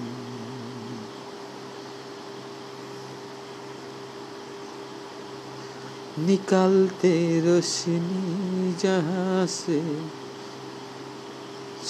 निकालते 6.18 7.40
रोशनी 7.40 8.72
जहाँ 8.72 9.46
से 9.46 10.00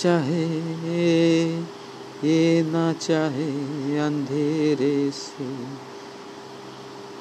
चाहे, 0.03 0.47
ये 2.25 2.63
ना 2.63 2.93
चाहे 2.93 3.99
अंधेरे 3.99 5.11
से। 5.11 5.94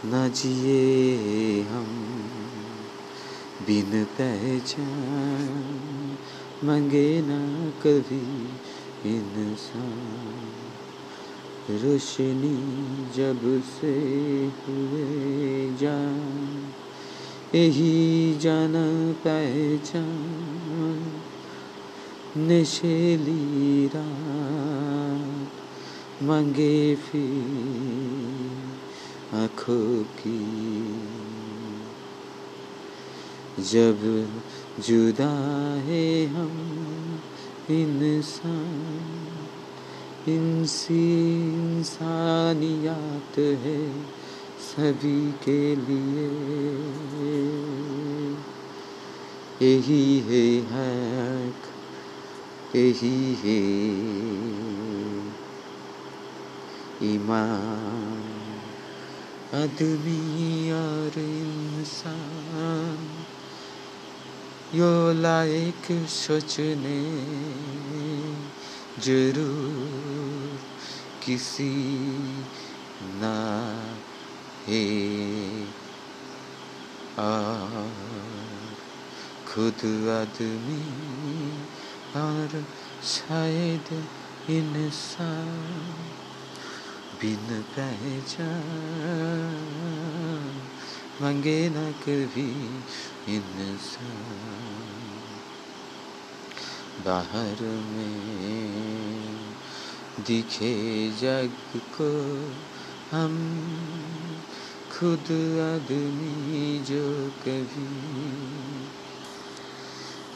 न 0.06 0.32
जिए 0.36 1.62
हम 1.62 2.30
बिन 3.62 4.04
पहचान, 4.04 6.18
मंगे 6.64 7.22
ना 7.22 7.70
कभी 7.70 8.50
इंसान। 9.16 10.50
रोशनी 11.70 12.88
जब 13.16 13.64
से 13.66 14.52
हुए 14.68 15.78
जान, 15.78 16.74
यही 17.56 18.38
जाना 18.42 19.12
पहचान, 19.12 21.22
नशेली 22.38 23.88
रात, 23.88 25.48
मंगे 26.24 26.96
फिर 26.96 28.74
आँखों 29.32 30.04
की। 30.04 30.40
जब 33.60 34.28
जुदा 34.88 35.34
है 35.86 36.26
हम 36.26 37.20
इंसान 37.70 39.28
इंसी 40.28 41.32
इंसानियात 41.54 43.40
है 43.40 44.02
सभी 44.60 45.32
के 45.32 45.76
लिए। 45.76 46.30
यही 49.62 50.20
है 50.20 50.60
हक, 50.60 51.56
यही 52.76 53.34
है 53.34 53.62
ईमान। 57.14 58.33
आदमी 59.56 60.72
और 60.72 61.20
इंसान, 61.20 63.10
यो 64.76 64.92
लायक 65.14 65.86
सोचने 66.10 67.02
ज़रूर 69.06 70.60
किसी 71.26 71.72
ना 73.22 73.36
है। 74.68 74.84
खुद 79.48 79.82
आदमी 80.12 80.82
और 82.16 82.64
शायद 83.06 83.94
इंसान 84.50 86.33
बिन 87.24 87.62
पहचान, 87.62 88.52
मांगे 91.22 91.70
न 91.70 91.92
कभी 91.92 92.52
इंसान। 93.36 94.42
बाहर 97.06 97.62
में 97.62 99.56
दिखे 100.28 100.76
जग 101.12 101.52
को 101.76 102.12
हम, 103.12 103.34
खुद 104.92 105.32
आदमी 105.64 106.80
जो 106.80 107.30
कभी 107.30 107.90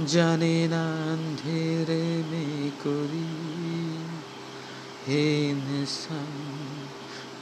जाने 0.06 0.68
ना 0.68 1.14
अंधेरे 1.14 2.24
में 2.24 2.72
कोई 2.72 3.28
है 5.08 5.50
इंसान। 5.50 6.67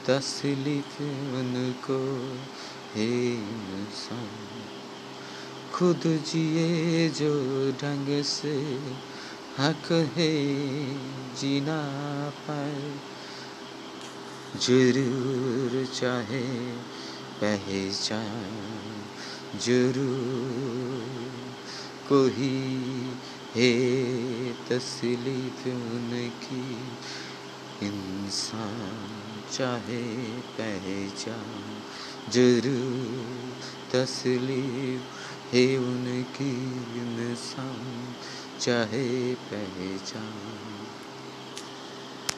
तसलीफ 0.10 1.02
उनको, 1.02 2.00
हे 2.96 3.34
इंसान। 3.34 4.30
खुद 5.74 6.02
जिए 6.32 7.10
जो 7.10 7.32
ढंग 7.72 8.24
से 8.24 8.54
हक 9.60 9.92
है 10.18 10.34
जीना 11.36 11.80
पाए 12.48 12.94
ज़रूर 14.62 15.86
चाहे 15.86 16.44
पहचान, 17.42 19.04
ज़रूर 19.66 21.26
कोई 22.10 22.54
है 23.56 23.74
तसलीफ 24.70 25.68
उनकी 25.68 26.64
इंसान। 27.88 29.15
चाहे 29.52 30.02
पहचान 30.58 31.82
ज़रूर 32.32 33.54
तस्लीम 33.94 35.02
है 35.54 35.66
उनकी 35.78 36.52
इंसान 37.02 38.14
चाहे 38.60 39.36
पहचान। 39.52 41.05